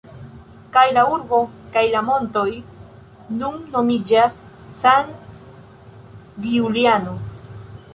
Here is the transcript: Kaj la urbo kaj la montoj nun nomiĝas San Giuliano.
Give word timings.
Kaj 0.77 0.85
la 0.97 1.03
urbo 1.17 1.41
kaj 1.75 1.83
la 1.97 2.01
montoj 2.07 2.47
nun 3.43 3.61
nomiĝas 3.77 4.41
San 4.83 5.17
Giuliano. 6.49 7.19